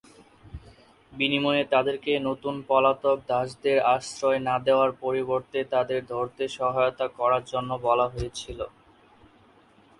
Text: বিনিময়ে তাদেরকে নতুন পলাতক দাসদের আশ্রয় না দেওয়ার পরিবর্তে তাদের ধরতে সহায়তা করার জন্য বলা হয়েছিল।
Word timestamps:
বিনিময়ে 1.13 1.63
তাদেরকে 1.65 2.11
নতুন 2.19 2.55
পলাতক 2.69 3.17
দাসদের 3.29 3.77
আশ্রয় 3.95 4.39
না 4.47 4.55
দেওয়ার 4.65 4.91
পরিবর্তে 5.03 5.59
তাদের 5.73 6.01
ধরতে 6.05 6.43
সহায়তা 6.57 7.07
করার 7.19 7.43
জন্য 7.51 7.69
বলা 7.87 8.05
হয়েছিল। 8.07 8.59